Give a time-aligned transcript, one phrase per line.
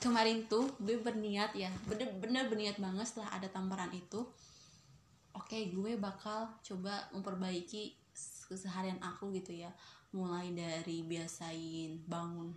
[0.00, 4.24] kemarin tuh gue berniat ya bener-bener berniat banget setelah ada tamparan itu.
[5.36, 7.94] Oke gue bakal coba memperbaiki
[8.48, 9.70] keseharian aku gitu ya.
[10.16, 12.50] Mulai dari biasain bangun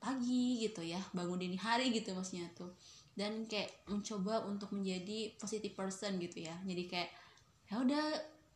[0.00, 2.72] pagi gitu ya bangun dini hari gitu maksudnya tuh.
[3.12, 6.56] Dan kayak mencoba untuk menjadi positive person gitu ya.
[6.64, 7.10] Jadi kayak
[7.68, 8.04] ya udah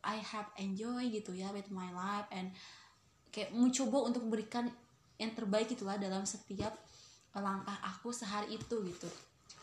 [0.01, 2.49] I have enjoy gitu ya with my life and
[3.29, 4.73] kayak mencoba untuk memberikan
[5.21, 6.73] yang terbaik gitulah dalam setiap
[7.39, 9.07] langkah aku sehari itu gitu.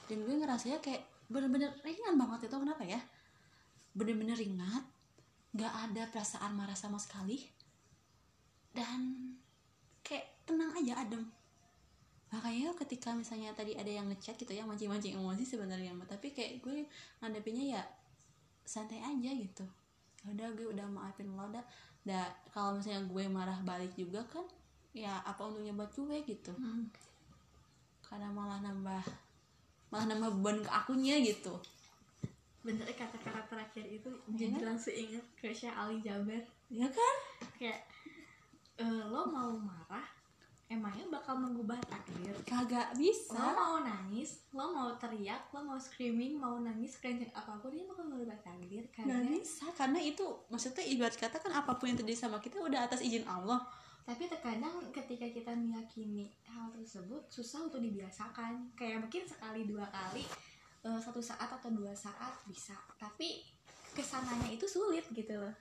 [0.09, 3.01] Dan gue ngerasanya kayak bener-bener ringan banget itu kenapa ya?
[3.93, 4.81] Bener-bener ringan
[5.53, 7.45] gak ada perasaan marah sama sekali
[8.73, 9.33] dan
[10.05, 11.25] kayak tenang aja adem.
[12.29, 16.85] Makanya ketika misalnya tadi ada yang ngechat gitu ya mancing-mancing emosi sebenarnya tapi kayak gue
[17.25, 17.83] ngadepinnya ya
[18.69, 19.65] santai aja gitu.
[20.25, 21.65] Ya udah gue udah maafin lo dah.
[22.53, 24.45] Kalau misalnya gue marah balik juga kan
[24.93, 26.53] ya apa untungnya buat gue gitu.
[26.57, 26.93] Hmm.
[28.09, 29.05] Karena malah nambah
[29.93, 31.55] malah nambah beban ke akunya gitu.
[32.65, 34.49] Bener kata-kata terakhir itu Iya.
[34.49, 36.43] jadi langsung inget ke Syekh Ali Jaber.
[36.69, 37.15] Ya kan?
[37.57, 37.81] Kayak
[38.77, 40.05] eh, lo mau marah
[40.69, 42.37] emangnya bakal mengubah takdir?
[42.45, 47.57] Kagak lo bisa mau nangis lo mau teriak lo mau screaming mau nangis kenceng apa
[47.57, 48.85] pun dia bakal mengubah takdir.
[48.93, 52.61] Nggak karena bisa karena itu maksudnya ibarat kata kan apa pun yang terjadi sama kita
[52.61, 53.65] udah atas izin Allah
[54.09, 58.73] tapi terkadang ketika kita meyakini hal tersebut susah untuk dibiasakan.
[58.73, 60.25] Kayak mungkin sekali dua kali
[60.81, 62.73] eh, satu saat atau dua saat bisa.
[62.97, 63.45] Tapi
[63.93, 65.53] ke sananya itu sulit gitu loh.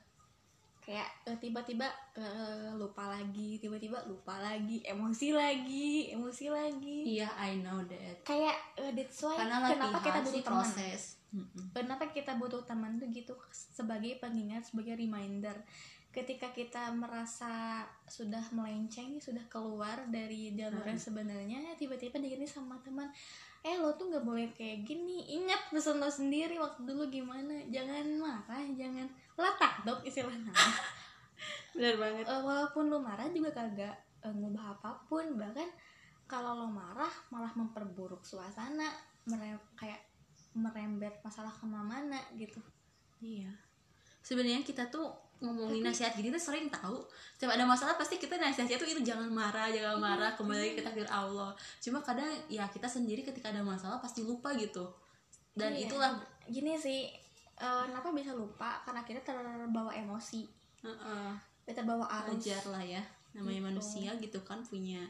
[0.79, 7.19] Kayak eh, tiba-tiba eh, lupa lagi tiba-tiba lupa lagi emosi lagi emosi lagi.
[7.19, 8.23] Iya I know that.
[8.23, 10.55] Kayak eh, that's why karena kenapa kita butuh teman?
[10.63, 11.19] proses.
[11.27, 11.75] Mm-mm.
[11.75, 13.35] kenapa kita butuh teman tuh gitu?
[13.51, 15.59] Sebagai pengingat sebagai reminder
[16.17, 23.05] ketika kita merasa sudah melenceng sudah keluar dari jalur yang sebenarnya tiba-tiba diganti sama teman
[23.61, 25.27] eh lo tuh nggak boleh kayak gini.
[25.37, 27.61] Ingat pesan lo sendiri waktu dulu gimana?
[27.67, 30.49] Jangan marah jangan latak dok istilahnya.
[31.77, 32.25] Benar banget.
[32.25, 35.67] Eh, walaupun lo marah juga kagak eh, ngubah apa pun bahkan
[36.25, 38.87] kalau lo marah malah memperburuk suasana
[39.27, 40.01] mere- kayak
[40.57, 42.63] merembet masalah ke mana-mana gitu.
[43.19, 43.51] Iya.
[44.23, 46.97] Sebenarnya kita tuh ngomongin nasihat gini tuh sering tahu.
[47.37, 50.83] Setiap ada masalah pasti kita nasihatnya tuh itu jangan marah jangan marah kembali lagi ke
[50.83, 51.53] takdir Allah.
[51.77, 54.89] Cuma kadang ya kita sendiri ketika ada masalah pasti lupa gitu.
[55.53, 55.85] Dan Iya.
[55.89, 56.11] itulah.
[56.49, 57.09] Gini sih
[57.57, 58.81] eh, kenapa bisa lupa?
[58.85, 60.45] Karena kita terbawa emosi.
[60.85, 61.29] Heeh.
[61.65, 62.39] kita terbawa arus.
[62.39, 63.03] Wajar lah ya
[63.35, 63.67] namanya Gitu.
[63.67, 65.03] manusia gitu kan punya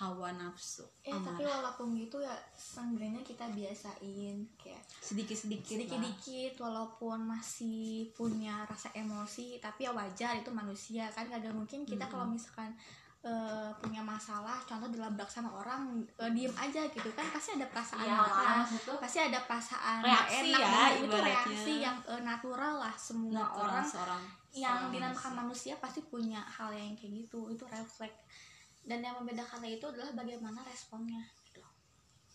[0.00, 6.56] hawa nafsu eh tapi amarah walaupun gitu ya seenggaknya kita biasain kayak sedikit sedikit sedikit-dikit
[6.56, 12.12] walaupun masih punya rasa emosi tapi ya wajar itu manusia kan kagak mungkin kita Mm-mm.
[12.16, 12.72] kalau misalkan
[13.20, 18.00] eh, punya masalah contoh dilabrak sama orang eh, diem aja gitu kan pasti ada perasaan
[18.00, 18.64] Iya marah
[18.96, 21.28] pasti ada perasaan Reaksi enak ya, itu ibaratnya.
[21.28, 25.40] reaksi yang eh, natural lah semua natural orang seorang yang seorang dinamakan manusia.
[25.44, 28.48] manusia pasti punya hal yang kayak gitu itu refleks
[28.84, 31.62] dan yang membedakannya itu adalah bagaimana responnya gitu.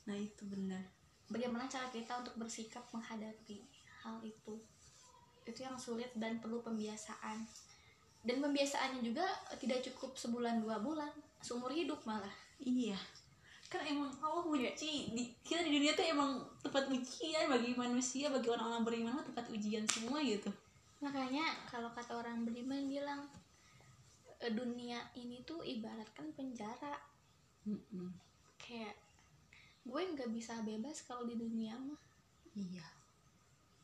[0.05, 0.83] nah itu benar.
[1.25, 3.65] Bagaimana cara kita untuk bersikap menghadapi
[4.05, 4.61] hal itu.
[5.41, 7.41] Itu yang sulit dan perlu pembiasaan.
[8.25, 9.25] Dan pembiasaannya juga
[9.57, 11.09] tidak cukup sebulan dua bulan
[11.41, 12.33] seumur hidup malah.
[12.61, 12.97] Iya.
[13.69, 18.49] Kan emang Allah uji di, kita di dunia tuh emang tempat ujian bagi manusia bagi
[18.49, 20.49] orang-orang beriman tempat ujian semua gitu.
[21.01, 23.44] Makanya kalau kata orang beriman bilang "E,
[24.53, 26.95] dunia ini tuh ibaratkan penjara.
[27.65, 28.13] Mm-mm.
[28.61, 28.93] kayak
[29.85, 31.97] gue nggak bisa bebas kalau di dunia mah.
[32.53, 32.85] Iya.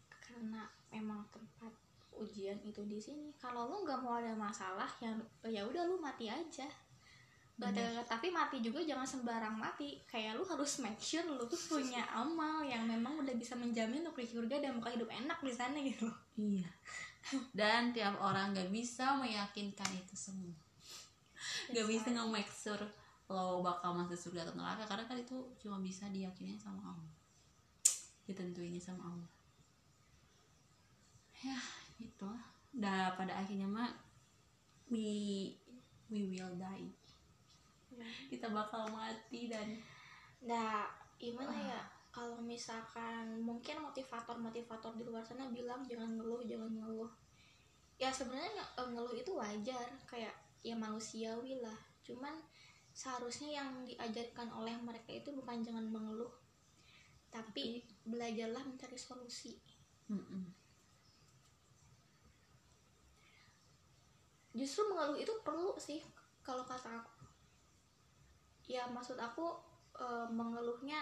[0.10, 1.74] Karena memang tempat
[2.14, 3.34] ujian itu di sini.
[3.42, 6.70] Kalau lu nggak mau ada masalah yang ya udah lu mati aja.
[7.62, 10.02] Gak ada, tapi mati juga jangan sembarang mati.
[10.10, 14.10] Kayak lu harus make sure lu tuh punya amal yang memang udah bisa menjamin lu
[14.18, 16.10] ke surga dan bakal hidup enak di sana gitu.
[16.38, 16.70] Iya
[17.58, 20.56] dan tiap orang gak bisa meyakinkan itu semua.
[21.72, 22.84] Gak bisa nge-make sure
[23.32, 27.12] lo bakal masuk surga atau neraka karena kan itu cuma bisa diyakinin sama Allah.
[28.28, 29.32] Ditentuinnya sama Allah.
[31.40, 31.60] Ya
[32.04, 32.46] itu lah.
[32.72, 33.92] Dan pada akhirnya mah
[34.92, 35.52] we
[36.12, 36.92] we will die.
[38.28, 39.80] Kita bakal mati dan
[40.42, 40.90] nah
[41.22, 47.12] gimana ya kalau misalkan mungkin motivator-motivator di luar sana bilang jangan ngeluh jangan ngeluh.
[47.96, 51.80] Ya sebenarnya eh, ngeluh itu wajar kayak ya manusiawi lah.
[52.04, 52.36] Cuman
[52.92, 56.32] seharusnya yang diajarkan oleh mereka itu bukan jangan mengeluh
[57.32, 59.56] tapi belajarlah mencari solusi.
[60.12, 60.62] Mm-mm.
[64.52, 66.04] justru mengeluh itu perlu sih
[66.44, 67.12] kalau kata aku.
[68.68, 69.56] Ya maksud aku
[69.96, 71.00] eh, mengeluhnya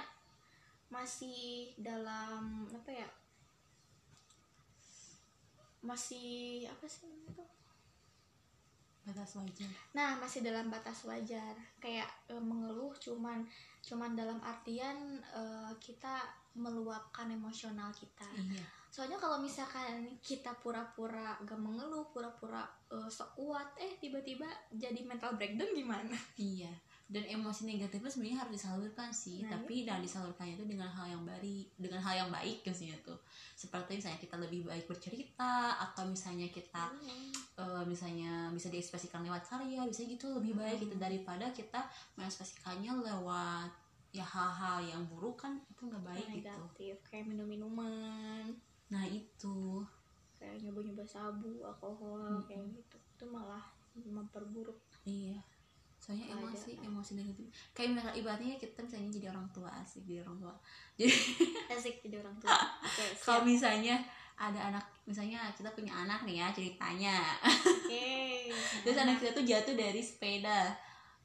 [0.90, 3.10] masih dalam apa ya
[5.80, 7.08] masih apa sih
[9.10, 11.58] batas wajar Nah, masih dalam batas wajar.
[11.82, 13.42] Kayak e, mengeluh cuman
[13.82, 15.44] cuman dalam artian e,
[15.82, 16.22] kita
[16.54, 18.30] meluapkan emosional kita.
[18.38, 25.02] iya Soalnya kalau misalkan kita pura-pura gak mengeluh, pura-pura e, sok kuat, eh tiba-tiba jadi
[25.02, 26.18] mental breakdown gimana?
[26.38, 26.70] iya
[27.10, 29.42] dan emosi negatifnya sebenarnya harus disalurkan sih.
[29.42, 33.18] Nah, tapi dan disalurkannya itu dengan hal yang baik dengan hal yang baik maksudnya tuh.
[33.58, 36.94] Seperti misalnya kita lebih baik bercerita atau misalnya kita
[37.58, 40.96] eh, misalnya bisa diekspresikan lewat karya bisa gitu lebih baik gitu.
[41.02, 43.74] Daripada kita mengekspresikannya lewat
[44.14, 46.46] ya hal-hal yang buruk kan itu nggak baik gitu.
[46.46, 48.54] negatif kayak minum-minuman,
[48.90, 49.86] nah itu.
[50.42, 52.46] Kayak nyoba-nyoba sabu, alkohol Mm-mm.
[52.50, 52.98] kayak gitu.
[52.98, 53.62] Itu malah
[53.94, 54.78] memperburuk.
[55.06, 55.42] iya
[56.10, 56.42] soalnya Ada.
[56.42, 60.54] emosi emosi negatif kayak misalnya ibaratnya kita misalnya jadi orang tua asik jadi orang tua
[60.98, 61.14] jadi
[61.78, 62.50] Asik jadi orang tua.
[62.82, 64.02] Oke, kalau misalnya
[64.34, 68.50] ada anak misalnya kita punya anak nih ya ceritanya Oke.
[68.82, 70.74] terus anak kita tuh jatuh dari sepeda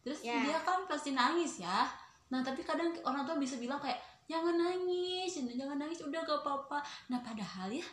[0.04, 0.44] terus Ya.
[0.44, 1.88] dia kan pasti nangis ya
[2.28, 3.96] nah tapi kadang orang tua bisa bilang kayak
[4.28, 7.84] jangan nangis jangan nangis udah gak apa-apa nah padahal ya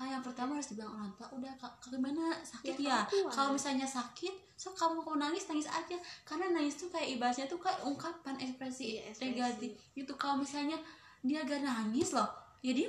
[0.00, 2.32] hal yang pertama harus dibilang orang tua udah kak gimana?
[2.40, 5.92] Sakit Ya, ya, kalau misalnya sakit so kamu mau nangis nangis aja.
[6.22, 9.28] Karena nangis tuh kayak ibaratnya tuh kayak ungkapan ekspresi Iya, ekspresi.
[9.30, 10.80] negatif itu kalau misalnya
[11.20, 12.24] dia gak nangis loh
[12.60, 12.88] ya dia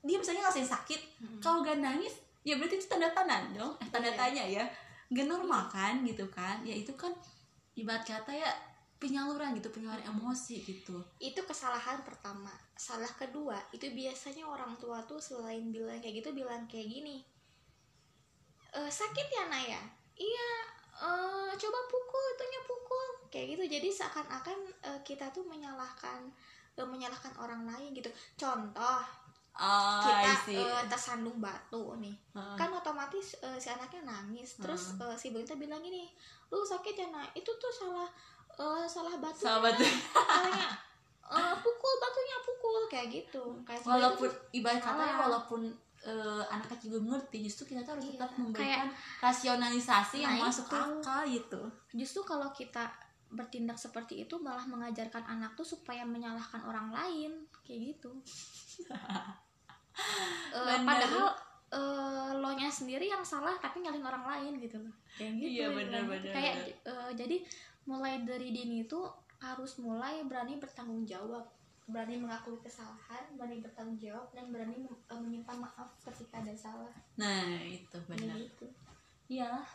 [0.00, 1.00] dia misalnya ngerasain sakit.
[1.22, 1.38] Mm-mm.
[1.38, 4.18] kalau gak nangis ya berarti itu tanda tanya dong eh, tanda Iya.
[4.18, 4.64] tanya ya.
[5.08, 6.58] Gak normal kan gitu kan?
[6.62, 7.14] Ya itu kan
[7.72, 8.50] ibarat kata ya
[8.98, 10.98] penyaluran gitu penyaluran emosi gitu.
[11.22, 12.50] Itu kesalahan pertama.
[12.74, 17.22] Salah kedua itu biasanya orang tua tuh selain bilang kayak gitu bilang kayak gini
[18.74, 19.80] "E, sakit ya Naya
[20.18, 20.50] iya
[20.98, 23.08] eh, coba pukul itunya pukul.
[23.30, 23.64] Kayak gitu.
[23.78, 26.26] Jadi seakan-akan eh, kita tuh menyalahkan
[26.74, 28.10] eh, menyalahkan orang lain gitu.
[28.34, 29.00] Contoh
[29.54, 32.14] oh, kita eh, tersandung batu nih.
[32.58, 34.58] Kan otomatis eh, si anaknya nangis.
[34.58, 36.10] Terus eh, si ibu itu bilang gini
[36.50, 37.30] lu sakit ya nak?
[37.36, 38.08] Itu tuh salah
[38.58, 40.68] eh, salah batu sahabat salahnya
[41.34, 45.18] eh, pukul batunya pukul kayak gitu kayak walaupun ibarat kata ya salah.
[45.20, 45.60] walaupun
[46.00, 48.88] eh, anak kecil belum ngerti justru kita tuh harus Iya, tetap memberikan
[49.18, 50.76] rasionalisasi yang Nah, masuk itu.
[50.76, 51.60] akal gitu
[51.92, 52.86] justru kalau kita
[53.28, 58.08] bertindak seperti itu malah mengajarkan anak tuh supaya menyalahkan orang lain kayak gitu
[60.48, 60.80] Bener.
[60.80, 61.28] padahal
[61.68, 65.66] eh, lo nya sendiri yang salah tapi nyalahin orang lain gitu loh kayak gitu Iya,
[65.66, 66.88] dia bener, bener, kayak bener.
[66.88, 67.36] eh, jadi
[67.88, 69.00] mulai dari dini itu
[69.40, 71.48] harus mulai berani bertanggung jawab
[71.88, 77.48] berani mengakui kesalahan berani bertanggung jawab dan berani eh, meminta maaf ketika ada salah nah
[77.64, 78.68] itu benar gitu
[79.28, 79.68] Iyalah,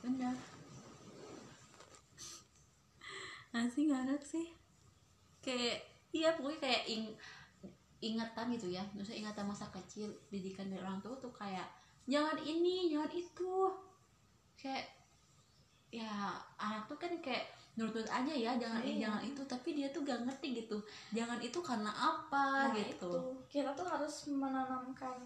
[0.00, 0.32] benar.
[3.52, 4.48] Asli ngarak sih.
[5.44, 7.04] Kayak iya pokoknya kayak ing
[8.00, 8.80] ingatan gitu ya.
[8.96, 11.68] Maksudnya ingatan masa kecil, didikan dari orang tua tuh kayak
[12.08, 13.52] jangan ini, jangan itu.
[14.56, 14.88] Kayak
[15.88, 16.14] ya
[16.54, 19.02] anak tuh kan kayak nurut-nurut aja ya jangan ini Iya.
[19.06, 20.76] jangan itu tapi dia tuh gak ngerti gitu
[21.10, 23.22] jangan itu karena apa Nah, gitu itu.
[23.48, 25.16] kita tuh harus menanamkan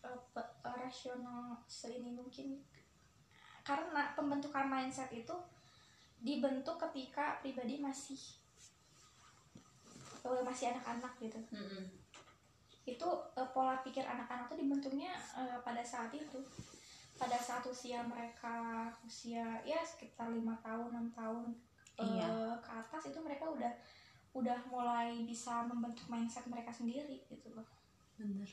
[0.00, 0.20] eh,
[0.62, 2.62] rasional seini mungkin
[3.60, 5.34] karena pembentukan mindset itu
[6.18, 8.16] dibentuk ketika pribadi masih
[10.22, 11.84] eh, masih anak-anak gitu Mm-mm.
[12.86, 16.38] itu eh, pola pikir anak-anak tuh dibentuknya eh, pada saat itu
[17.20, 21.52] pada saat usia mereka usia ya sekitar lima tahun enam tahun
[22.00, 22.56] Iya.
[22.64, 23.68] ke atas itu mereka udah
[24.32, 27.66] udah mulai bisa membentuk mindset mereka sendiri gitu loh.
[28.16, 28.48] Bener.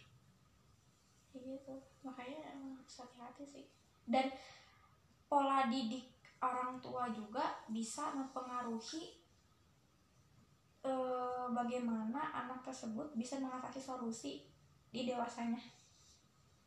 [1.32, 1.76] Kayak gitu.
[2.04, 3.66] Makanya emang harus hati-hati sih.
[4.04, 4.28] Dan
[5.32, 6.12] pola didik
[6.44, 9.16] orang tua juga bisa mempengaruhi
[10.84, 14.44] eh, bagaimana anak tersebut bisa mengatasi solusi
[14.92, 15.60] di dewasanya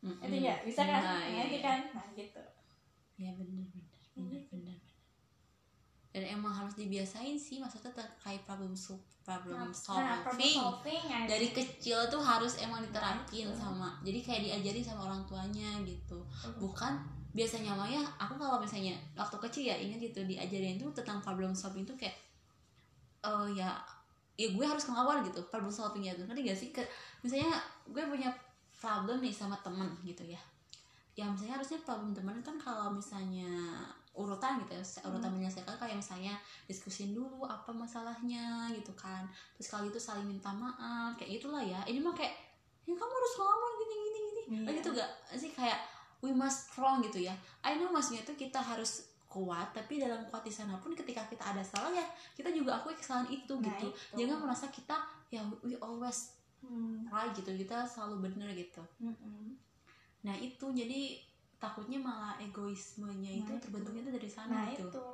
[0.01, 0.25] Mm-mm.
[0.25, 1.01] itu ya bisa kan?
[1.01, 1.59] Nah, nah, iya, iya.
[1.61, 1.79] kan?
[1.93, 2.41] Nah gitu.
[3.15, 4.17] Ya bener bener Gitu.
[4.27, 4.79] bener bener
[6.11, 11.19] dan emang harus dibiasain sih maksudnya terkait problem sol- problem nah problem solving solving ya
[11.23, 13.55] dari kecil tuh harus emang diterapin Nah, itu.
[13.55, 16.19] sama jadi kayak diajarin sama orang tuanya gitu.
[16.59, 16.99] Bukan
[17.31, 21.55] biasanya mah ya aku kalau misalnya waktu kecil ya ingat gitu diajarin tuh tentang problem
[21.55, 22.19] solving tuh kayak
[23.23, 23.71] oh ya
[24.35, 26.27] ya gue harus ngelawan gitu problem solvingnya tuh.
[26.27, 26.69] Ngerti gak sih?
[26.75, 26.83] Ke,
[27.23, 27.55] misalnya
[27.87, 28.27] gue punya
[28.81, 30.41] problem nih sama temen gitu ya.
[31.13, 33.77] Ya misalnya harusnya problem temen kan kalau misalnya
[34.11, 36.35] urutan gitu ya urutan menyelesaikan kayak misalnya
[36.67, 39.29] diskusin dulu apa masalahnya gitu kan.
[39.55, 41.79] Terus kali itu saling minta maaf kayak gitulah ya.
[41.85, 42.33] Ini mah kayak
[42.89, 44.41] ya kamu harus ngomong gini gini gini.
[44.41, 44.59] Iya.
[44.65, 45.51] Nah, gitu gak sih?
[45.53, 45.79] Kayak
[46.25, 47.37] we must strong gitu ya.
[47.61, 51.39] I know maksudnya tuh kita harus kuat tapi dalam kuat di sana pun ketika kita
[51.55, 52.03] ada salah ya
[52.35, 54.19] kita juga akui kesalahan itu Nah, gitu itu.
[54.19, 54.91] jangan merasa kita
[55.31, 57.03] ya we always Hmm.
[57.09, 58.81] right gitu kita selalu bener gitu.
[59.01, 59.57] Mm-mm.
[60.21, 61.17] nah itu jadi
[61.57, 63.63] takutnya malah egoismenya itu Nah, itu.
[63.65, 64.85] terbentuknya tuh dari sana nah gitu.
[64.89, 65.05] itu.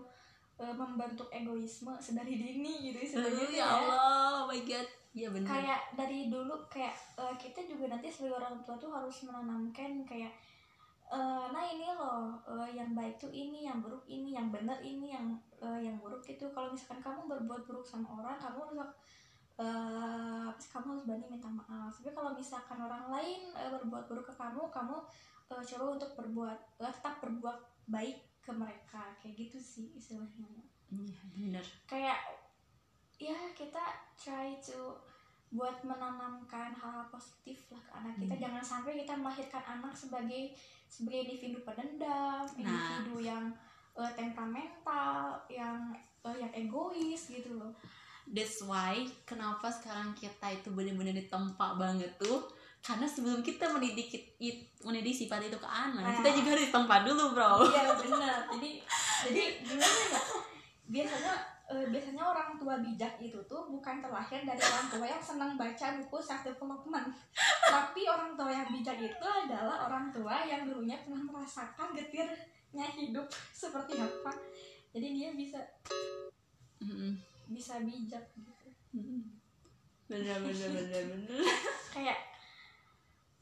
[0.58, 4.88] Eh, membentuk egoisme sedari dini gitu sebenarnya ya Allah oh my god.
[5.14, 5.46] Ya bener.
[5.46, 10.34] Kayak dari dulu kayak eh, kita juga nanti sebagai orang tua tuh harus menanamkan kayak
[11.08, 15.14] eh, nah ini loh eh, yang baik tuh ini yang buruk ini yang benar ini
[15.14, 18.90] yang eh, yang buruk itu kalau misalkan kamu berbuat buruk sama orang kamu harus
[19.58, 21.94] eh, kamu harus berani minta maaf.
[21.98, 24.98] Tapi kalau misalkan orang lain eh, berbuat buruk ke kamu kamu
[25.54, 27.58] eh, coba untuk berbuat eh, tetap berbuat
[27.90, 29.04] baik ke mereka.
[29.20, 30.62] Kayak gitu sih istilahnya.
[30.94, 31.66] Iya, bener.
[31.90, 32.20] Kayak
[33.18, 33.82] ya kita
[34.14, 34.94] try to
[35.48, 38.36] buat menanamkan hal-hal positif lah ke anak kita.
[38.36, 38.44] Hmm.
[38.44, 40.52] jangan sampai kita melahirkan anak sebagai
[40.92, 42.52] sebagai individu pendendam Nah.
[42.60, 43.46] individu yang
[43.96, 45.96] eh, temperamental yang
[46.28, 47.72] eh, yang egois gitu loh
[48.28, 52.44] That's why kenapa sekarang kita itu benar-benar ditempa banget tuh?
[52.78, 56.16] Karena sebelum kita mendidik it, mendidik sifat itu ke anak Nah.
[56.20, 57.52] kita juga harus ditempa dulu bro.
[57.68, 58.70] Iya benar jadi
[59.28, 60.22] jadi gimana ya?
[60.88, 61.34] Biasanya
[61.68, 65.88] eh, biasanya orang tua bijak itu tuh bukan terlahir dari orang tua yang senang baca
[66.00, 67.08] buku self development
[67.68, 73.28] tapi orang tua yang bijak itu adalah orang tua yang dulunya pernah merasakan getirnya hidup
[73.52, 74.32] seperti apa.
[74.96, 75.60] Jadi dia bisa
[76.80, 77.20] Mm-mm.
[77.48, 78.54] Bisa bijak gitu.
[80.08, 81.40] Bener bener bener bener.
[81.94, 82.20] Kayak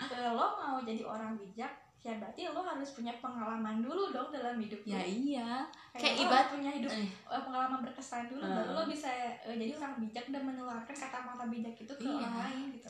[0.02, 4.58] eh, lo mau jadi orang bijak ya berarti lo harus punya pengalaman dulu dong dalam
[4.58, 5.06] hidup ya lo.
[5.06, 5.50] iya.
[5.90, 8.52] Kayak, kayak lo ibarat- punya hidup eh, eh, pengalaman berkesan dulu Eh.
[8.52, 12.14] baru lo bisa eh, jadi orang bijak dan menularkan kata-kata bijak itu ke Iya.
[12.16, 12.90] orang lain gitu.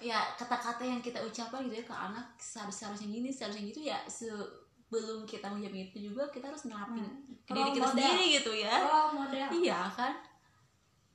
[0.00, 4.00] Ya kata-kata yang kita ucapkan gitu ya ke anak seharus seharusnya gini seharusnya gitu ya
[4.08, 7.12] sebelum kita menjawab itu juga kita harus nerapin Nah,
[7.44, 7.92] ke diri kita model.
[7.92, 8.72] sendiri gitu ya.
[9.10, 9.46] Model.
[9.52, 10.12] Iya kan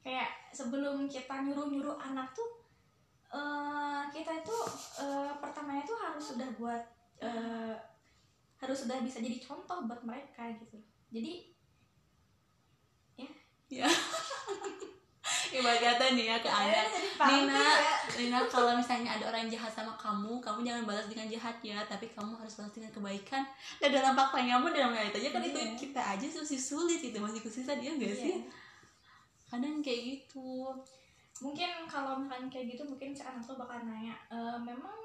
[0.06, 2.62] kayak sebelum kita nyuruh-nyuruh anak tuh
[3.34, 4.58] eh kita itu
[5.02, 6.84] eh, pertamanya tuh harus sudah buat
[7.18, 7.74] eh,
[8.62, 10.78] harus sudah bisa jadi contoh buat mereka gitu
[11.10, 11.50] jadi
[15.56, 17.96] ibarat kata nih ya ke anak jadi paham Nina, ya.
[18.20, 22.12] Nina kalau misalnya ada orang jahat sama kamu, kamu jangan balas dengan jahat ya, tapi
[22.12, 23.42] kamu harus balas dengan kebaikan.
[23.82, 25.74] Dan dalam faktanya pun dalam realitanya kan itu Iya.
[25.80, 28.22] kita aja masih sulit gitu, masih kesulitan dia enggak Iya.
[28.22, 28.36] sih?
[29.56, 30.76] Kadang kayak gitu.
[31.44, 34.96] mungkin kalau misalnya kayak gitu mungkin si anak tuh bakal nanya e, memang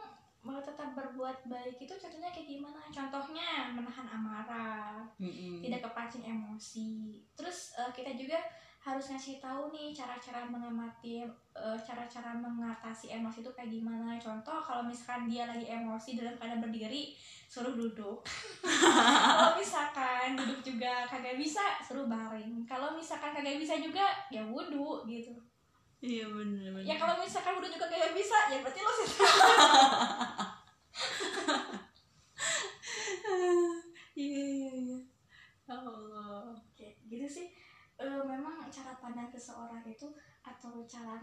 [0.40, 5.60] mau tetap berbuat baik itu contohnya kayak gimana contohnya menahan amarah Mm-mm.
[5.60, 8.40] tidak kepancing emosi terus eh, kita juga
[8.80, 11.20] harus ngasih tahu nih cara-cara mengamati
[11.52, 14.16] eh, cara-cara mengatasi emosi itu kayak gimana.
[14.16, 17.12] Contoh kalau misalkan dia lagi emosi dalam keadaan berdiri
[17.44, 18.22] suruh duduk.
[19.34, 22.62] Kalau misalkan duduk juga kagak bisa suruh baring.
[22.62, 25.34] Kalau misalkan kagak bisa juga ya wudhu gitu.
[25.98, 26.86] Iya bener bener.
[26.86, 29.08] ya kalau misalkan wudhu juga kagak bisa ya berarti lo sih.
[34.20, 34.98] Iya iya iya.
[35.64, 36.52] Ya Allah.
[36.76, 37.46] Kayak gitu sih
[38.00, 40.12] Eh, memang cara pandang seseorang itu
[40.44, 41.16] atau cara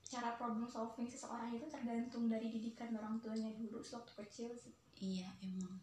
[0.00, 5.28] cara problem solving seseorang itu tergantung dari didikan orang tuanya dulu sewaktu kecil sih Iya
[5.44, 5.76] emang.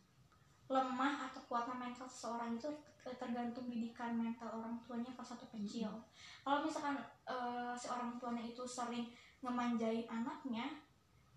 [0.67, 2.67] lemah atau kuatnya mental seseorang itu
[2.99, 5.87] ter- tergantung didikan mental orang tuanya pas waktu kecil
[6.41, 9.07] kalau misalkan eh, si orang tuanya itu sering
[9.39, 10.65] ngemanjain anaknya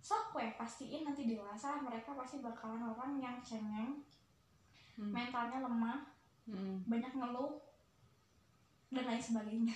[0.01, 4.01] sok gue pastiin nanti dewasa mereka pasti bakalan orang yang cengeng
[4.99, 5.15] Hmm.
[5.17, 6.03] mentalnya lemah
[6.45, 6.83] Mm.
[6.85, 7.57] banyak ngeluh
[8.91, 9.73] dan lain sebagainya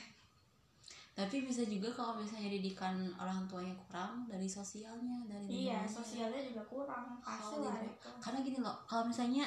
[1.14, 6.66] Tapi bisa juga kalau misalnya didikan orang tuanya kurang dari sosialnya, dari iya sosialnya juga
[6.66, 8.08] kurang pasti Kalau lah di- itu.
[8.18, 9.46] Karena gini loh kalau misalnya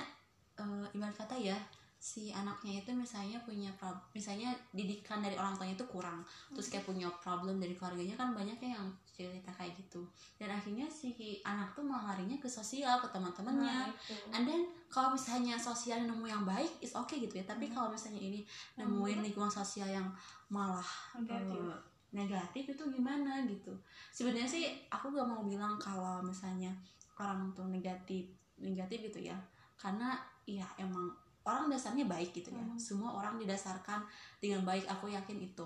[0.55, 1.59] eh, ibarat kata ya
[1.97, 6.21] si anaknya itu misalnya punya prob misalnya didikan dari orang tuanya itu kurang.
[6.53, 10.05] Terus kayak punya problem dari keluarganya kan banyak ya yang cerita kayak gitu.
[10.37, 11.09] Dan akhirnya si
[11.41, 13.89] anak tuh malah larinya ke sosial ke teman-temannya.
[13.89, 14.61] Nah, and then
[14.93, 17.45] kalau misalnya sosial nemu yang baik is oke gitu ya.
[17.49, 17.73] Tapi Hmm.
[17.73, 18.45] kalau misalnya ini
[18.77, 20.07] nemuin lingkungan sosial yang
[20.53, 20.85] malah
[21.17, 21.57] negatif.
[21.59, 21.77] eh,
[22.13, 23.73] negatif itu gimana gitu.
[24.13, 26.71] Sebenarnya sih aku gak mau bilang kalau misalnya
[27.17, 28.29] orang tuh negatif
[28.61, 29.37] negatif gitu ya.
[29.75, 31.09] Karena ya emang
[31.47, 32.75] orang dasarnya baik gitu ya Hmm.
[32.75, 34.03] semua orang didasarkan
[34.37, 35.63] dengan baik aku yakin itu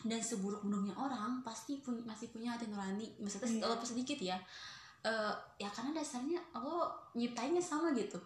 [0.00, 3.64] dan seburuk-buruknya orang pasti pun- masih punya hati nurani maksudnya Iya.
[3.64, 4.36] walaupun sedikit ya
[5.00, 8.20] Eh, ya karena dasarnya Allah nyiptainnya sama gitu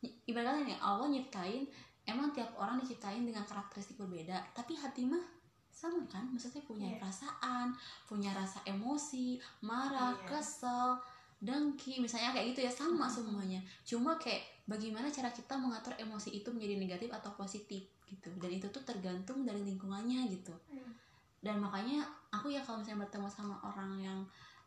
[0.00, 1.68] Ny- ibaratnya nih Allah nyiptain
[2.02, 5.20] emang tiap orang diciptain dengan karakteristik berbeda tapi hati mah
[5.68, 7.04] sama kan maksudnya punya Iya.
[7.04, 7.76] perasaan
[8.08, 10.24] punya rasa emosi marah Iya.
[10.32, 10.96] kesel
[11.38, 13.62] dengki misalnya kayak gitu ya sama semuanya.
[13.86, 18.30] Cuma kayak bagaimana cara kita mengatur emosi itu menjadi negatif atau positif gitu.
[18.38, 20.54] Dan itu tuh tergantung dari lingkungannya gitu.
[20.70, 20.94] Hmm.
[21.38, 22.02] dan makanya
[22.34, 24.18] aku ya kalau misalnya bertemu sama orang yang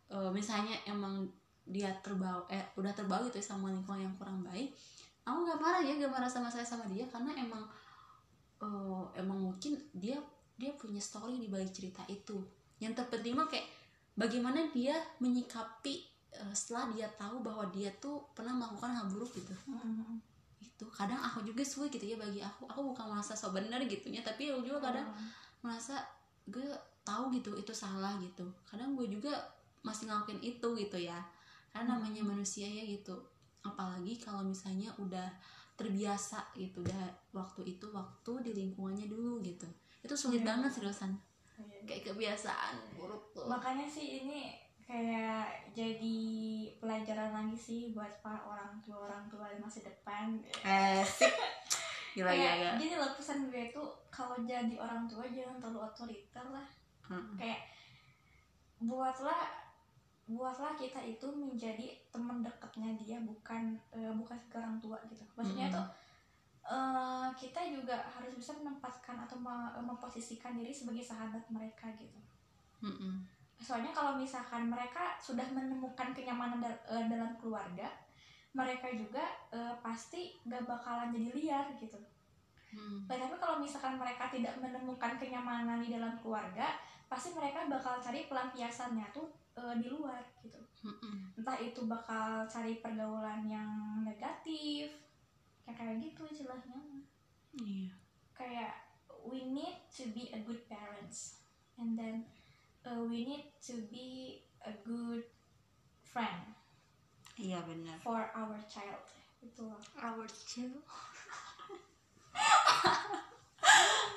[0.07, 1.27] eh, misalnya emang
[1.67, 4.71] dia terbawa eh udah terbawa gitu ya sama lingkungan yang kurang baik
[5.27, 7.67] aku nggak marah ya nggak marah sama saya sama dia karena emang
[8.63, 10.15] eh, emang mungkin dia
[10.61, 12.37] dia punya story di balik cerita itu.
[12.77, 13.65] Yang terpenting mah kayak
[14.13, 19.53] bagaimana dia menyikapi eh, setelah dia tahu bahwa dia tuh pernah melakukan hal buruk gitu.
[19.67, 20.19] Hmm.
[20.61, 22.65] itu kadang aku juga sulit gitu ya bagi aku.
[22.65, 25.09] Aku bukan merasa so benar gitunya tapi aku juga kadang
[25.61, 26.01] merasa
[26.45, 26.65] gue
[27.01, 28.45] tahu gitu itu salah gitu.
[28.65, 29.29] Kadang gue juga
[29.81, 31.17] masih ngelakuin itu gitu ya.
[31.69, 33.13] Karena namanya manusia ya gitu.
[33.61, 35.29] Apalagi kalau misalnya udah
[35.73, 39.65] terbiasa gitu udah waktu itu waktu di lingkungannya dulu gitu.
[40.01, 40.49] Itu sulit Iya.
[40.53, 41.13] banget seriusan.
[41.61, 41.85] Iya.
[41.85, 43.45] kayak kebiasaan buruk tuh.
[43.45, 44.57] Makanya sih ini
[44.91, 46.19] kayak jadi
[46.83, 50.35] pelajaran lagi sih buat para orang tua orang tua di masa depan
[50.67, 50.99] eh
[52.11, 56.43] gila kayak gila gini loh pesan gue tuh kalau jadi orang tua jangan terlalu otoriter
[56.43, 56.67] lah
[57.07, 57.39] Mm-mm.
[57.39, 57.63] kayak
[58.83, 59.47] buatlah
[60.27, 65.71] buatlah kita itu menjadi teman dekatnya dia bukan eh, bukan sekedar orang tua gitu maksudnya
[65.71, 65.77] Mm-mm.
[65.79, 65.87] tuh
[66.67, 72.19] eh, kita juga harus bisa menempatkan atau me- memposisikan diri sebagai sahabat mereka gitu
[72.83, 73.23] Mm-mm.
[73.61, 77.87] Soalnya kalau misalkan mereka sudah menemukan kenyamanan dal- eh, dalam keluarga
[78.51, 81.97] mereka juga eh, pasti gak bakalan jadi liar gitu
[82.71, 83.03] Mm.
[83.03, 86.79] Nah, tapi kalau misalkan mereka tidak menemukan kenyamanan di dalam keluarga
[87.11, 89.27] pasti mereka bakal cari pelampiasannya tuh
[89.59, 90.55] eh, di luar gitu
[90.87, 91.35] Mm-mm.
[91.35, 94.87] entah itu bakal cari pergaulan yang negatif
[95.67, 96.79] kayak kayak gitu istilahnya
[97.59, 97.91] iya
[98.31, 98.73] kayak
[99.27, 101.43] we need to be a good parents
[101.75, 102.23] and then
[102.85, 105.25] uh, we need to be a good
[106.05, 106.53] friend
[107.41, 107.97] iya benar.
[108.03, 109.01] for our child.
[109.41, 110.69] Itu loh our chill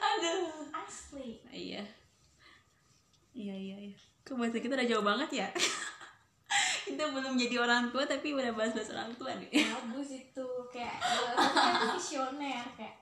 [0.05, 0.69] aduh.
[0.71, 1.41] Asli.
[1.49, 1.83] Iya.
[3.35, 3.99] Iya iya iya.
[4.23, 5.49] Kok bahasa kita udah jauh banget ya?
[6.85, 9.49] Kita belum jadi orang tua tapi udah bahas-bahas orang tua nih.
[9.51, 10.49] Bagus itu.
[10.69, 11.33] Kayak kita
[11.81, 12.97] tuh visioner kayak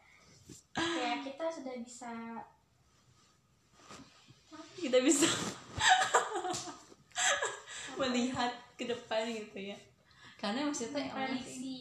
[0.72, 2.12] kayak kita sudah bisa
[4.78, 5.28] kita bisa
[8.00, 8.50] melihat
[9.22, 9.78] depan gitu ya.
[10.38, 11.74] Karena maksudnya sih prediksi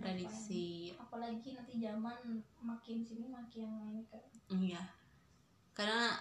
[0.00, 4.22] prediksi apalagi nanti zaman makin sini makin ini kan.
[4.48, 4.82] Iya.
[5.76, 6.16] Karena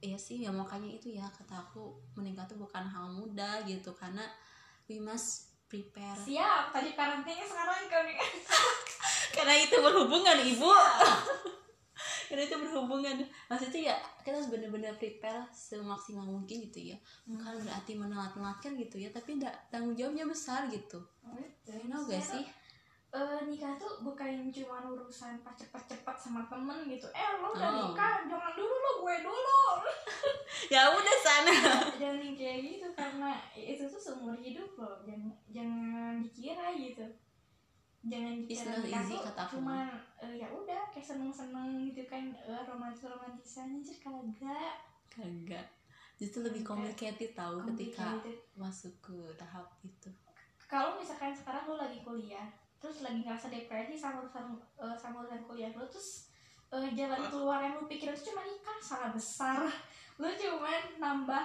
[0.00, 3.96] ya sih ya makanya itu ya kata aku menikah tuh bukan hal mudah gitu.
[3.96, 4.28] Karena
[4.84, 6.20] we must prepare.
[6.20, 8.04] Siap tadi karantinanya sekarang kan
[9.34, 10.68] karena itu berhubungan ibu
[12.30, 13.26] karena itu berhubungan.
[13.50, 16.96] Maksudnya ya kita harus benar-benar prepare semaksimal mungkin gitu ya.
[17.26, 21.02] Bukan berarti menelat-nelatkan gitu ya tapi enggak tanggung jawabnya besar gitu.
[21.66, 22.46] You know gak sih?
[23.10, 27.10] Eh, nikah tuh bukan cuma urusan pas cepet-cepet sama temen gitu.
[27.10, 27.90] Eh lo udah Oh.
[27.90, 29.62] nikah jangan dulu lo gue dulu.
[30.70, 31.50] Ya udah sana
[32.02, 35.02] jangan kayak gitu karena itu tuh seumur hidup loh.
[35.02, 37.02] Jangan jangan dikira gitu.
[38.06, 39.02] Jangan dikira not nikah
[39.34, 39.90] tuh cuma
[40.20, 42.32] eh, ya udah kayak seneng-seneng gitu kan.
[42.44, 44.76] Eh, romantis romantisan aja kagak.
[45.08, 45.66] Kagak.
[46.20, 48.20] Justru lebih complicated tahu ketika
[48.52, 50.12] masuk ke tahap itu.
[50.68, 52.46] Kalau misalkan sekarang lo lagi kuliah
[52.80, 56.32] terus lagi ngerasa depresi sama urusan eh, sama urusan kuliah lo terus
[56.72, 59.64] eh, jalan keluar yang lo pikirin itu cuma nikah salah besar.
[60.20, 60.68] Lo cuma
[61.00, 61.44] nambah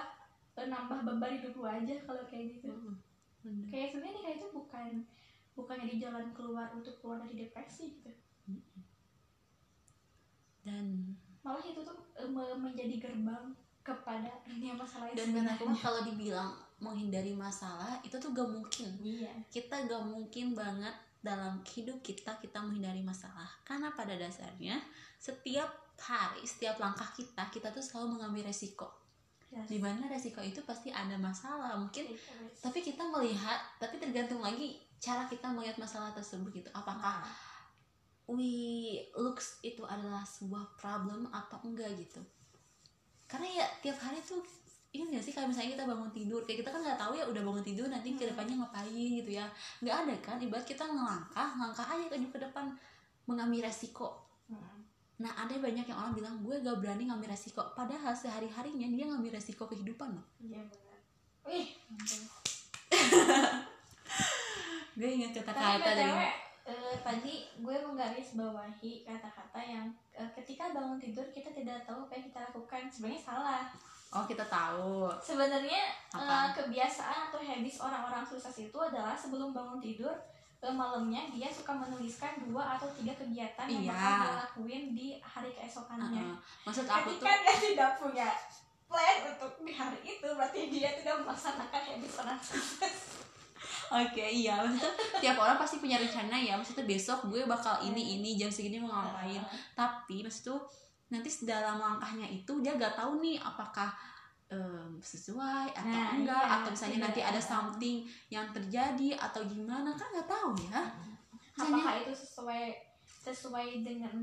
[0.60, 2.68] eh, nambah beban hidup lo aja kalau kayak gitu.
[2.72, 2.94] Mm,
[3.40, 3.66] bener.
[3.72, 4.90] kayak sebenarnya nikah itu bukan
[5.56, 8.12] bukan jadi jalan keluar untuk keluar dari depresi gitu
[10.66, 11.14] dan
[11.46, 11.94] malah itu tuh
[12.26, 13.54] me- menjadi gerbang
[13.86, 16.50] kepada dunia masalah dan menurut aku kalau dibilang
[16.82, 18.90] menghindari masalah itu tuh gak mungkin.
[19.00, 19.30] Iya.
[19.48, 23.46] Kita gak mungkin banget dalam hidup kita kita menghindari masalah.
[23.62, 24.82] Karena pada dasarnya
[25.16, 28.90] setiap hari setiap langkah kita kita tuh selalu mengambil resiko.
[29.46, 29.70] Yes.
[29.70, 32.58] di mana resiko itu pasti ada masalah mungkin Yes.
[32.58, 36.68] tapi kita melihat tapi tergantung lagi cara kita melihat masalah tersebut gitu.
[36.74, 37.22] Apakah
[38.26, 42.18] we looks itu adalah sebuah problem atau enggak gitu.
[43.30, 44.42] Karena ya tiap hari tuh
[44.94, 47.42] ini gak sih kalau misalnya kita bangun tidur kayak kita kan nggak tahu ya udah
[47.44, 49.46] bangun tidur nanti ke depannya ngapain gitu ya.
[49.82, 52.66] Nggak ada kan ibarat kita ngelangkah langkah aja ke ke depan
[53.26, 54.22] mengambil resiko.
[54.46, 54.86] Hmm.
[55.16, 57.62] nah ada banyak yang orang bilang gue gak berani ngambil resiko.
[57.72, 60.26] Padahal sehari harinya dia ngambil resiko kehidupan loh.
[60.42, 60.98] Iya benar.
[61.46, 61.68] Wih
[64.96, 70.74] gue ingat Tapi kata-kata BTW, dari eh, tadi gue menggaris bawahi kata-kata yang eh, ketika
[70.74, 73.62] bangun tidur kita tidak tahu apa yang kita lakukan sebenarnya salah
[74.10, 80.14] oh kita tahu sebenarnya eh, kebiasaan atau habis orang-orang sukses itu adalah sebelum bangun tidur
[80.66, 83.94] malamnya dia suka menuliskan dua atau tiga kegiatan yang Iya.
[83.94, 86.26] bakal dia lakuin di hari keesokannya.
[86.26, 86.36] Heeh.
[86.66, 88.28] maksud aku tuh Ketika dia tidak punya
[88.90, 93.15] plan untuk di hari itu, berarti dia tidak melaksanakan habis orang sukses.
[93.86, 94.58] Oke iya.
[94.58, 96.54] Maksudnya tiap orang pasti punya rencana ya.
[96.54, 99.38] Maksudnya besok gue bakal ini ini jam segini mau ngapain.
[99.72, 100.60] Tapi maksud tuh
[101.06, 103.94] nanti dalam langkahnya itu dia gak tahu nih apakah
[104.46, 106.38] em, sesuai atau Nah, enggak.
[106.38, 107.04] iya, atau misalnya iya.
[107.06, 107.96] nanti ada something
[108.28, 109.90] yang terjadi atau gimana.
[109.94, 110.82] Kan nggak tahu ya.
[111.54, 112.62] Misalnya- Apakah itu sesuai
[113.22, 114.14] sesuai dengan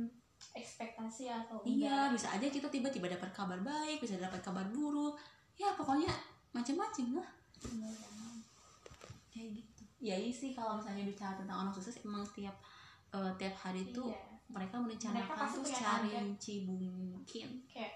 [0.52, 2.19] ekspektasi atau iya enggak?
[2.19, 5.15] bisa aja kita tiba-tiba dapat kabar baik bisa dapat kabar buruk.
[5.56, 6.12] Ya pokoknya
[6.52, 7.30] macam-macam lah.
[7.63, 7.91] Iya.
[10.04, 12.60] Ya iya sih kalau misalnya bicara tentang orang sukses emang tiap
[13.10, 14.20] eh, tiap hari itu Iya.
[14.52, 16.20] mereka Mereka merencanakan tuh secara target.
[16.20, 17.94] rinci mungkin kayak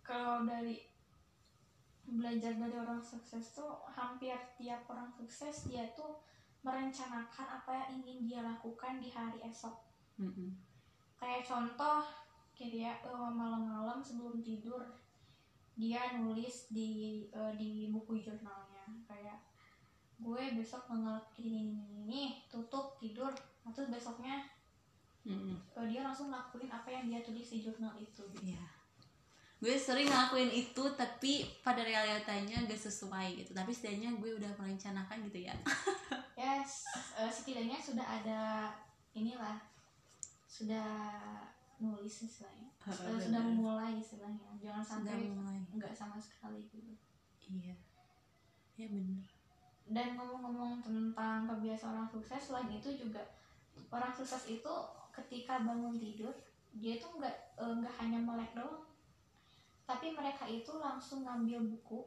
[0.00, 0.84] kalau dari
[2.06, 6.22] belajar dari orang sukses tuh hampir tiap orang sukses dia tuh
[6.60, 9.74] merencanakan apa yang ingin dia lakukan di hari esok
[10.16, 10.54] Mm-mm.
[11.16, 12.04] kayak contoh
[12.52, 14.82] kayak dia eh, malam-malam sebelum tidur
[15.74, 16.90] dia nulis di
[17.28, 19.42] eh, di buku jurnalnya kayak
[20.16, 23.28] gue besok ngelakuin ini ini ini, ini tutup tidur
[23.62, 24.40] nah, terus besoknya
[25.22, 25.58] Mm-mm.
[25.74, 28.54] eh, dia langsung lakuin apa yang dia tulis di jurnal itu gitu.
[28.54, 28.64] Iya.
[29.56, 33.56] gue sering ngelakuin itu tapi pada realitanya gak sesuai gitu.
[33.56, 35.54] Tapi setidaknya gue udah merencanakan gitu ya.
[36.36, 36.84] Ya s-
[37.16, 38.68] eh, setidaknya sudah ada
[39.12, 39.56] inilah
[40.44, 41.08] sudah
[41.80, 42.68] nulis istilahnya.
[42.84, 44.52] Eh, sudah memulai istilahnya.
[44.60, 45.32] Jangan sampai
[45.72, 46.92] enggak sama sekali gitu.
[47.48, 47.72] Iya.
[48.76, 49.24] Ya bener
[49.86, 53.22] dan ngomong-ngomong tentang kebiasaan orang sukses selain itu juga
[53.94, 54.74] orang sukses itu
[55.14, 56.34] ketika bangun tidur
[56.76, 58.84] dia tuh nggak eh, nggak hanya melek doang.
[59.86, 62.02] Tapi mereka itu langsung ngambil buku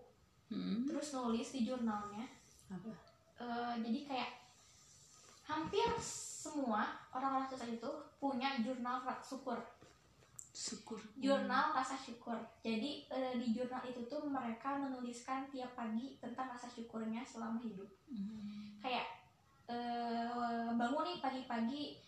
[0.52, 0.84] Mm-mm.
[0.92, 2.28] terus nulis di jurnalnya.
[2.68, 2.92] Apa?
[3.40, 4.32] Eh, jadi kayak
[5.48, 9.58] hampir semua orang-orang sukses itu punya jurnal syukur
[10.50, 11.00] syukur.
[11.16, 12.36] Jurnal rasa syukur.
[12.66, 17.90] Jadi eh, di jurnal itu tuh mereka menuliskan tiap pagi tentang rasa syukurnya selama hidup.
[18.10, 18.82] Mm.
[18.82, 19.06] kayak
[19.70, 22.00] eh, bangun nih pagi-pagi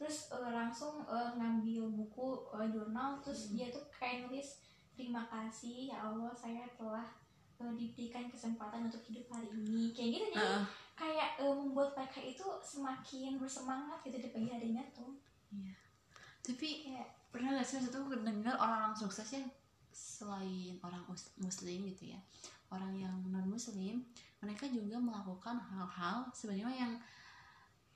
[0.00, 4.62] terus eh, langsung eh, ngambil buku jurnal terus dia tuh kayak nulis
[4.96, 7.04] terima kasih ya Allah saya telah
[7.76, 9.92] diberikan kesempatan untuk hidup hari ini.
[9.92, 10.32] Kayak gitu.
[10.32, 10.64] Jadi Heeh.
[10.96, 15.12] kayak membuat mereka itu semakin bersemangat gitu di pagi harinya tuh.
[16.40, 19.46] Tapi kayak pernah gak sih waktu itu dengar orang-orang sukses yang
[19.90, 22.18] selain orang mus- muslim gitu ya.
[22.70, 24.06] Orang yang non muslim
[24.38, 26.92] mereka juga melakukan hal-hal sebenarnya yang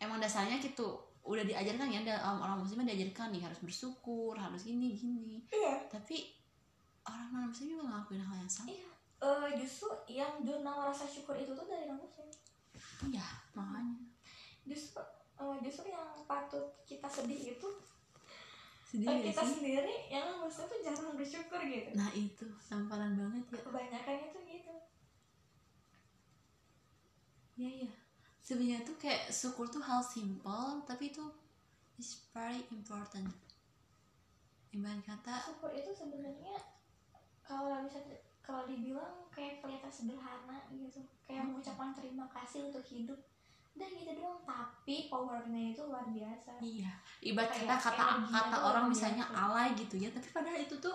[0.03, 4.93] emang dasarnya gitu udah diajarkan ya dalam orang muslim diajarkan nih harus bersyukur harus gini
[4.99, 5.41] gini.
[5.49, 5.89] Iya.
[5.89, 6.35] Tapi
[7.07, 8.69] orang non muslim juga ngelakuin hal yang sama.
[8.71, 8.91] Iya.
[9.25, 12.29] Eh, justru yang jurnal rasa syukur itu tuh dari non muslim
[13.09, 13.25] iya
[13.57, 13.97] makanya.
[14.69, 15.01] Justru
[15.41, 17.69] eh, justru yang patut kita sedih itu
[18.95, 19.55] sedih eh, gak kita sih.
[19.59, 21.91] sendiri yang muslim tuh jarang bersyukur gitu.
[21.99, 23.59] Nah itu tamparan banget ya.
[23.67, 24.75] Kebanyakan itu gitu.
[27.59, 27.93] Iya iya.
[28.39, 31.27] Sebenarnya tuh kayak syukur tuh hal simple tapi itu
[31.99, 33.35] is very important.
[34.71, 36.55] Ibarat kata syukur itu sebenarnya
[37.43, 37.99] kalau bisa
[38.47, 41.03] kalau dibilang kayak kelihatan sederhana gitu.
[41.27, 43.19] Kayak mengucapkan terima kasih untuk hidup
[43.75, 49.43] udah gitu doang tapi powernya itu luar biasa iya, ibarat kata kata orang misalnya biasa.
[49.51, 50.95] alay gitu ya, tapi padahal itu tuh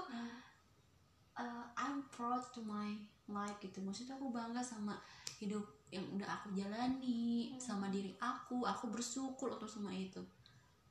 [1.35, 2.95] uh, I'm proud to my
[3.27, 3.79] life gitu.
[3.79, 4.97] Maksudnya aku bangga sama
[5.37, 7.57] hidup yang udah aku jalani, Hmm.
[7.57, 10.21] sama diri aku, aku bersyukur untuk semua itu.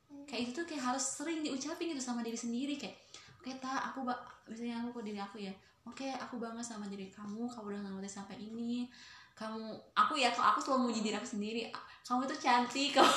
[0.09, 0.25] hmm.
[0.27, 2.97] Kayak itu tuh kayak harus sering diucapin gitu sama diri sendiri kayak
[3.39, 5.53] oke ta aku ba- misalnya aku ke diri aku ya
[5.87, 8.83] oke aku bangga sama diri kamu kamu udah ngelewatin sampai ini
[9.39, 9.63] kamu
[9.95, 11.71] aku ya kalau aku selalu muji diri aku sendiri.
[11.71, 13.07] "Ah, kamu tuh cantik kamu,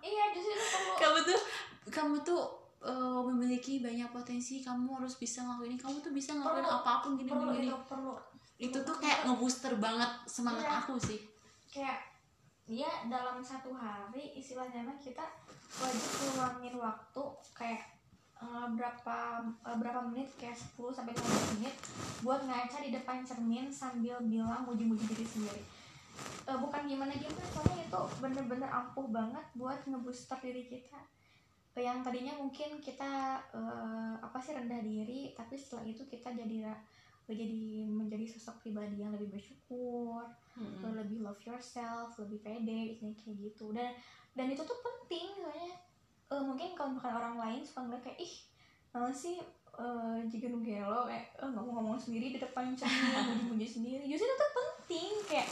[0.00, 1.40] iya justru itu perlu kamu tuh
[1.92, 2.42] kamu tuh
[2.82, 4.58] eh, memiliki banyak potensi.
[4.58, 5.78] Kamu harus bisa ngelakuin ini.
[5.78, 7.68] Kamu tuh bisa ngelakuin Perlu- apa pun gini perlu gini.
[7.68, 8.12] itu perlu.
[8.56, 10.78] Itu tuh kayak ngebooster banget semangat Iya.
[10.80, 11.20] aku sih.
[11.68, 11.98] Kayak
[12.64, 15.22] ya dalam satu hari istilahnya kita
[15.76, 17.82] wajib ngeluangin waktu kayak
[18.42, 20.28] eh, berapa eh, berapa menit?
[20.34, 21.74] Kayak 10 sampai 15 menit
[22.26, 25.62] buat ngaca di depan cermin sambil bilang muji-muji diri sendiri.
[26.42, 31.00] Eh, bukan gimana gimana soalnya itu bener-bener ampuh banget buat ngebooster diri kita.
[31.78, 36.74] Eh, yang tadinya mungkin kita eh, apa sih rendah diri tapi setelah itu kita jadi
[37.22, 40.26] jadi menjadi sosok pribadi yang lebih bersyukur
[40.58, 43.70] lo lebih love yourself lebih pede kayak gitu.
[43.70, 43.94] Dan
[44.34, 45.91] dan itu tuh penting soalnya
[46.32, 48.34] eh, mungkin kalau bukan orang lain suka ngeliat kayak ih
[48.92, 49.36] mana sih
[49.76, 51.04] eh, jika gelo?
[51.04, 54.04] Kayak eh, nggak mau ngomong sendiri di depan cermin muji-muji sendiri.
[54.08, 55.48] Justru itu tuh penting kayak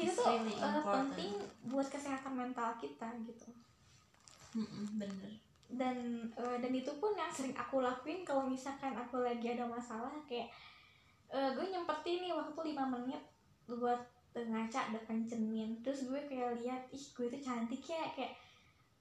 [0.00, 1.14] itu tuh really important.
[1.14, 1.32] penting
[1.70, 3.48] buat kesehatan mental kita gitu.
[4.98, 5.32] Bener.
[5.70, 10.10] Dan eh, dan itu pun yang sering aku lakuin kalau misalkan aku lagi ada masalah
[10.26, 10.50] kayak
[11.30, 13.22] eh, gue nyempetin nih waktu 5 menit
[13.70, 14.02] buat
[14.34, 15.78] ngaca depan cermin.
[15.82, 18.34] Terus gue kayak lihat ih gue tuh cantik ya kayak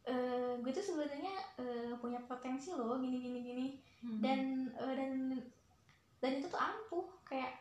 [0.08, 3.66] eh, gue tuh sebenarnya eh, punya potensi loh gini gini gini
[4.04, 4.20] Mm-mm.
[4.22, 4.40] dan
[4.76, 5.12] eh, dan
[6.20, 7.52] dan itu tuh ampuh kayak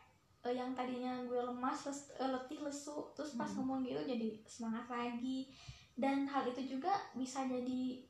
[0.47, 3.63] eh, yang tadinya gue lemas les- eh, letih lesu terus pas Hmm.
[3.63, 5.51] ngomong gitu jadi semangat lagi
[5.99, 8.07] dan hal itu juga bisa jadi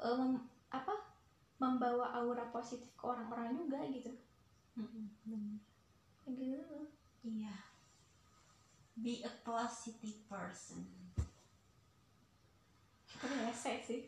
[0.00, 0.92] mem- apa
[1.60, 4.08] membawa aura positif ke orang-orang juga gitu.
[6.24, 6.78] Kayak gitu
[7.20, 7.52] iya
[8.96, 10.84] be a positive person
[13.30, 14.00] tapi rese sih.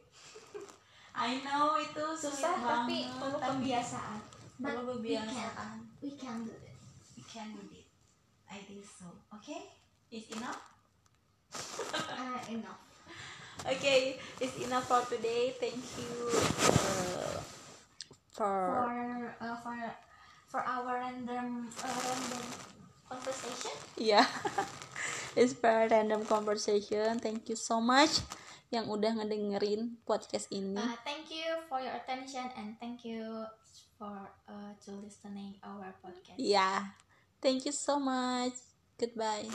[1.15, 6.43] I know itu susah tapi perlu But perlu kebiasaan we can.
[6.43, 6.75] do it.
[7.15, 7.87] We can do it.
[8.51, 9.07] I think so.
[9.39, 9.71] Okay?
[10.11, 10.59] Is enough?
[12.13, 12.81] Uh, enough.
[13.63, 15.55] Okay it's enough for today.
[15.59, 17.39] Thank you uh,
[18.33, 18.91] for for
[19.43, 19.77] uh, for
[20.49, 22.45] for our random uh, random
[23.07, 23.75] conversation?
[23.99, 24.27] Yeah.
[25.39, 27.19] It's for random conversation.
[27.19, 28.21] Thank you so much
[28.73, 30.81] yang udah ngedengerin podcast ini.
[30.81, 33.45] Uh, thank you for your attention and thank you
[34.01, 36.41] for uh, to listening our podcast.
[36.41, 36.97] yeah
[37.45, 38.57] thank you so much.
[38.97, 39.47] Goodbye